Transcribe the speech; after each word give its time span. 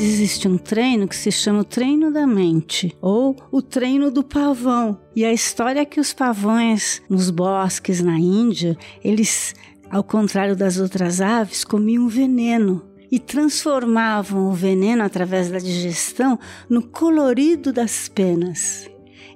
existe 0.00 0.48
um 0.48 0.56
treino 0.56 1.06
que 1.06 1.16
se 1.16 1.30
chama 1.30 1.60
o 1.60 1.64
treino 1.64 2.12
da 2.12 2.26
mente 2.26 2.96
ou 3.00 3.36
o 3.52 3.60
treino 3.60 4.10
do 4.10 4.24
pavão. 4.24 5.00
E 5.14 5.24
a 5.24 5.32
história 5.32 5.80
é 5.80 5.84
que 5.84 6.00
os 6.00 6.12
pavões 6.12 7.02
nos 7.08 7.30
bosques 7.30 8.00
na 8.00 8.18
Índia, 8.18 8.76
eles, 9.04 9.54
ao 9.90 10.02
contrário 10.02 10.56
das 10.56 10.78
outras 10.78 11.20
aves, 11.20 11.64
comiam 11.64 12.08
veneno 12.08 12.82
e 13.10 13.18
transformavam 13.18 14.48
o 14.48 14.52
veneno 14.52 15.02
através 15.02 15.50
da 15.50 15.58
digestão 15.58 16.38
no 16.68 16.82
colorido 16.82 17.72
das 17.72 18.08
penas. 18.08 18.89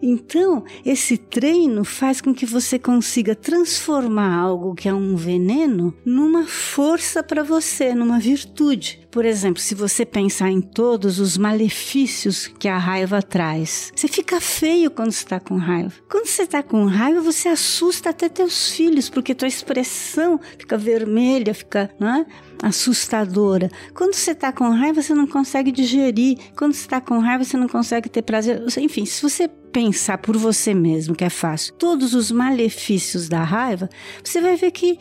Então, 0.06 0.62
esse 0.84 1.16
treino 1.16 1.82
faz 1.82 2.20
com 2.20 2.34
que 2.34 2.44
você 2.44 2.78
consiga 2.78 3.34
transformar 3.34 4.36
algo 4.36 4.74
que 4.74 4.86
é 4.86 4.92
um 4.92 5.16
veneno 5.16 5.94
numa 6.04 6.46
força 6.46 7.22
para 7.22 7.42
você, 7.42 7.94
numa 7.94 8.18
virtude. 8.18 9.00
Por 9.10 9.24
exemplo, 9.24 9.62
se 9.62 9.74
você 9.74 10.04
pensar 10.04 10.50
em 10.50 10.60
todos 10.60 11.18
os 11.18 11.38
malefícios 11.38 12.48
que 12.58 12.68
a 12.68 12.76
raiva 12.76 13.22
traz, 13.22 13.92
você 13.96 14.06
fica 14.06 14.42
feio 14.42 14.90
quando 14.90 15.12
está 15.12 15.40
com 15.40 15.56
raiva. 15.56 15.94
Quando 16.10 16.26
você 16.26 16.42
está 16.42 16.62
com 16.62 16.84
raiva, 16.84 17.22
você 17.22 17.48
assusta 17.48 18.10
até 18.10 18.28
teus 18.28 18.72
filhos, 18.72 19.08
porque 19.08 19.34
tua 19.34 19.48
expressão 19.48 20.38
fica 20.58 20.76
vermelha, 20.76 21.54
fica 21.54 21.90
né, 21.98 22.26
assustadora. 22.62 23.70
Quando 23.94 24.12
você 24.12 24.32
está 24.32 24.52
com 24.52 24.68
raiva, 24.68 25.00
você 25.00 25.14
não 25.14 25.26
consegue 25.26 25.72
digerir. 25.72 26.36
Quando 26.54 26.74
você 26.74 26.80
está 26.80 27.00
com 27.00 27.18
raiva, 27.20 27.42
você 27.42 27.56
não 27.56 27.68
consegue 27.68 28.10
ter 28.10 28.20
prazer. 28.20 28.62
Enfim, 28.78 29.06
se 29.06 29.22
você 29.22 29.48
pensar 29.74 30.18
por 30.18 30.36
você 30.36 30.72
mesmo, 30.72 31.16
que 31.16 31.24
é 31.24 31.28
fácil, 31.28 31.74
todos 31.74 32.14
os 32.14 32.30
malefícios 32.30 33.28
da 33.28 33.42
raiva, 33.42 33.90
você 34.22 34.40
vai 34.40 34.54
ver 34.54 34.70
que 34.70 34.96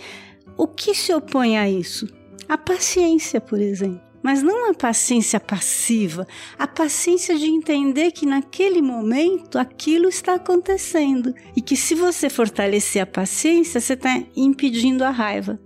o 0.57 0.67
que 0.67 0.95
se 0.95 1.13
opõe 1.13 1.59
a 1.59 1.69
isso? 1.69 2.07
A 2.49 2.57
paciência, 2.57 3.39
por 3.39 3.61
exemplo. 3.61 4.01
Mas 4.23 4.41
não 4.41 4.71
a 4.71 4.73
paciência 4.73 5.39
passiva, 5.39 6.25
a 6.57 6.65
paciência 6.65 7.37
de 7.37 7.45
entender 7.45 8.11
que 8.11 8.25
naquele 8.25 8.81
momento 8.81 9.59
aquilo 9.59 10.09
está 10.09 10.35
acontecendo 10.35 11.35
e 11.55 11.61
que 11.61 11.75
se 11.75 11.93
você 11.93 12.27
fortalecer 12.27 13.03
a 13.03 13.05
paciência, 13.05 13.79
você 13.79 13.93
está 13.93 14.23
impedindo 14.35 15.03
a 15.03 15.11
raiva. 15.11 15.59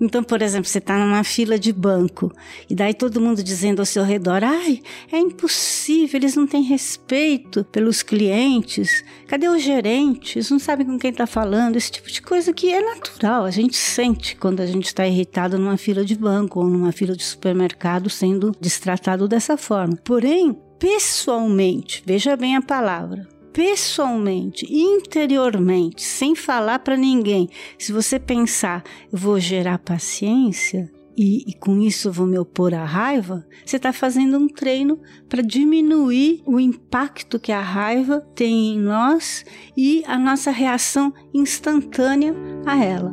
Então, 0.00 0.22
por 0.24 0.42
exemplo, 0.42 0.68
você 0.68 0.78
está 0.78 0.98
numa 0.98 1.22
fila 1.22 1.58
de 1.58 1.72
banco 1.72 2.32
e 2.68 2.74
daí 2.74 2.92
todo 2.92 3.20
mundo 3.20 3.42
dizendo 3.42 3.80
ao 3.80 3.86
seu 3.86 4.02
redor: 4.02 4.42
ai, 4.42 4.80
é 5.10 5.18
impossível, 5.18 6.18
eles 6.18 6.34
não 6.34 6.46
têm 6.46 6.62
respeito 6.62 7.64
pelos 7.64 8.02
clientes, 8.02 9.04
cadê 9.26 9.48
o 9.48 9.58
gerente? 9.58 10.38
Eles 10.38 10.50
não 10.50 10.58
sabem 10.58 10.86
com 10.86 10.98
quem 10.98 11.10
está 11.10 11.26
falando, 11.26 11.76
esse 11.76 11.92
tipo 11.92 12.10
de 12.10 12.20
coisa 12.20 12.52
que 12.52 12.72
é 12.72 12.80
natural, 12.80 13.44
a 13.44 13.50
gente 13.50 13.76
sente 13.76 14.36
quando 14.36 14.60
a 14.60 14.66
gente 14.66 14.86
está 14.86 15.06
irritado 15.06 15.58
numa 15.58 15.76
fila 15.76 16.04
de 16.04 16.16
banco 16.16 16.60
ou 16.60 16.66
numa 16.66 16.92
fila 16.92 17.16
de 17.16 17.24
supermercado 17.24 18.10
sendo 18.10 18.52
destratado 18.60 19.28
dessa 19.28 19.56
forma. 19.56 19.96
Porém, 20.04 20.56
pessoalmente, 20.78 22.02
veja 22.04 22.36
bem 22.36 22.56
a 22.56 22.62
palavra, 22.62 23.28
pessoalmente, 23.54 24.66
interiormente, 24.68 26.02
sem 26.02 26.34
falar 26.34 26.80
para 26.80 26.96
ninguém, 26.96 27.48
se 27.78 27.92
você 27.92 28.18
pensar, 28.18 28.82
eu 29.12 29.16
vou 29.16 29.38
gerar 29.38 29.78
paciência 29.78 30.90
e, 31.16 31.48
e, 31.48 31.54
com 31.54 31.80
isso 31.80 32.10
vou 32.10 32.26
me 32.26 32.36
opor 32.36 32.74
à 32.74 32.84
raiva, 32.84 33.46
você 33.64 33.76
está 33.76 33.92
fazendo 33.92 34.36
um 34.36 34.48
treino 34.48 34.98
para 35.28 35.40
diminuir 35.40 36.42
o 36.44 36.58
impacto 36.58 37.38
que 37.38 37.52
a 37.52 37.60
raiva 37.60 38.20
tem 38.34 38.74
em 38.74 38.80
nós 38.80 39.44
e 39.76 40.02
a 40.08 40.18
nossa 40.18 40.50
reação 40.50 41.14
instantânea 41.32 42.34
a 42.66 42.84
ela. 42.84 43.12